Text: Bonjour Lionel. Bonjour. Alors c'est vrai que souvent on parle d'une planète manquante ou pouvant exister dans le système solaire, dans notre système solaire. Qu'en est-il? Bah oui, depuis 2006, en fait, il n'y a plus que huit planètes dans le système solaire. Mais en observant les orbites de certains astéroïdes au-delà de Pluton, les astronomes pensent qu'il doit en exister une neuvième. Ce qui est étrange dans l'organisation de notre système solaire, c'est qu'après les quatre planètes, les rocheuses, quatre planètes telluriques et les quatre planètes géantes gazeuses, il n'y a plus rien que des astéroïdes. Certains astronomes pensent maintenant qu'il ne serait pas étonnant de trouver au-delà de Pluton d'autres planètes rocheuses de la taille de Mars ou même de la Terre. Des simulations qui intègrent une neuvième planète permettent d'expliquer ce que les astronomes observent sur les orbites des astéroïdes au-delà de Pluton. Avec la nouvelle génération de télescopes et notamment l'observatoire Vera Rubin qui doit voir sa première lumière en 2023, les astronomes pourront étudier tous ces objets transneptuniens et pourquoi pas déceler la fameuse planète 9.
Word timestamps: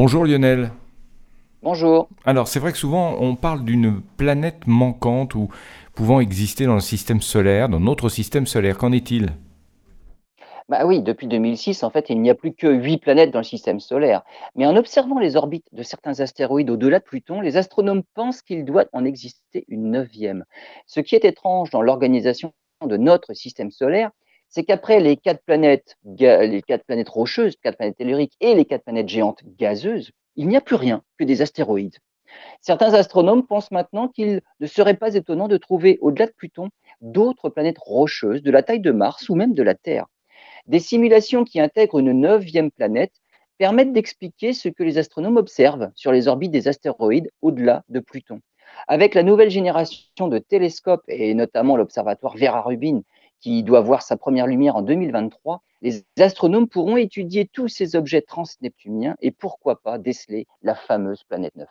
Bonjour 0.00 0.24
Lionel. 0.24 0.70
Bonjour. 1.60 2.08
Alors 2.24 2.46
c'est 2.46 2.60
vrai 2.60 2.70
que 2.70 2.78
souvent 2.78 3.16
on 3.18 3.34
parle 3.34 3.64
d'une 3.64 4.00
planète 4.16 4.68
manquante 4.68 5.34
ou 5.34 5.48
pouvant 5.92 6.20
exister 6.20 6.66
dans 6.66 6.76
le 6.76 6.80
système 6.80 7.20
solaire, 7.20 7.68
dans 7.68 7.80
notre 7.80 8.08
système 8.08 8.46
solaire. 8.46 8.78
Qu'en 8.78 8.92
est-il? 8.92 9.30
Bah 10.68 10.86
oui, 10.86 11.02
depuis 11.02 11.26
2006, 11.26 11.82
en 11.82 11.90
fait, 11.90 12.10
il 12.10 12.22
n'y 12.22 12.30
a 12.30 12.36
plus 12.36 12.54
que 12.54 12.68
huit 12.72 12.98
planètes 12.98 13.32
dans 13.32 13.40
le 13.40 13.44
système 13.44 13.80
solaire. 13.80 14.22
Mais 14.54 14.66
en 14.66 14.76
observant 14.76 15.18
les 15.18 15.34
orbites 15.34 15.66
de 15.72 15.82
certains 15.82 16.20
astéroïdes 16.20 16.70
au-delà 16.70 17.00
de 17.00 17.04
Pluton, 17.04 17.40
les 17.40 17.56
astronomes 17.56 18.04
pensent 18.14 18.42
qu'il 18.42 18.64
doit 18.64 18.84
en 18.92 19.04
exister 19.04 19.64
une 19.66 19.90
neuvième. 19.90 20.44
Ce 20.86 21.00
qui 21.00 21.16
est 21.16 21.24
étrange 21.24 21.70
dans 21.70 21.82
l'organisation 21.82 22.52
de 22.86 22.96
notre 22.96 23.34
système 23.34 23.72
solaire, 23.72 24.12
c'est 24.48 24.64
qu'après 24.64 25.00
les 25.00 25.16
quatre 25.16 25.42
planètes, 25.44 25.96
les 26.04 26.62
rocheuses, 27.06 27.56
quatre 27.62 27.76
planètes 27.76 27.96
telluriques 27.96 28.36
et 28.40 28.54
les 28.54 28.64
quatre 28.64 28.84
planètes 28.84 29.08
géantes 29.08 29.42
gazeuses, 29.58 30.10
il 30.36 30.48
n'y 30.48 30.56
a 30.56 30.60
plus 30.60 30.76
rien 30.76 31.02
que 31.18 31.24
des 31.24 31.42
astéroïdes. 31.42 31.96
Certains 32.60 32.94
astronomes 32.94 33.46
pensent 33.46 33.70
maintenant 33.70 34.08
qu'il 34.08 34.42
ne 34.60 34.66
serait 34.66 34.96
pas 34.96 35.14
étonnant 35.14 35.48
de 35.48 35.56
trouver 35.56 35.98
au-delà 36.00 36.26
de 36.26 36.32
Pluton 36.32 36.68
d'autres 37.00 37.48
planètes 37.48 37.78
rocheuses 37.78 38.42
de 38.42 38.50
la 38.50 38.62
taille 38.62 38.80
de 38.80 38.90
Mars 38.90 39.28
ou 39.28 39.34
même 39.34 39.54
de 39.54 39.62
la 39.62 39.74
Terre. 39.74 40.06
Des 40.66 40.80
simulations 40.80 41.44
qui 41.44 41.60
intègrent 41.60 41.98
une 41.98 42.12
neuvième 42.12 42.70
planète 42.70 43.14
permettent 43.56 43.92
d'expliquer 43.92 44.52
ce 44.52 44.68
que 44.68 44.82
les 44.82 44.98
astronomes 44.98 45.36
observent 45.36 45.90
sur 45.94 46.12
les 46.12 46.28
orbites 46.28 46.52
des 46.52 46.68
astéroïdes 46.68 47.30
au-delà 47.42 47.82
de 47.88 48.00
Pluton. 48.00 48.40
Avec 48.86 49.14
la 49.14 49.22
nouvelle 49.22 49.50
génération 49.50 50.28
de 50.28 50.38
télescopes 50.38 51.04
et 51.08 51.34
notamment 51.34 51.76
l'observatoire 51.76 52.36
Vera 52.36 52.60
Rubin 52.60 53.02
qui 53.40 53.62
doit 53.62 53.80
voir 53.80 54.02
sa 54.02 54.16
première 54.16 54.46
lumière 54.46 54.76
en 54.76 54.82
2023, 54.82 55.62
les 55.82 56.04
astronomes 56.18 56.68
pourront 56.68 56.96
étudier 56.96 57.46
tous 57.46 57.68
ces 57.68 57.94
objets 57.94 58.22
transneptuniens 58.22 59.16
et 59.20 59.30
pourquoi 59.30 59.80
pas 59.80 59.98
déceler 59.98 60.46
la 60.62 60.74
fameuse 60.74 61.22
planète 61.24 61.54
9. 61.56 61.68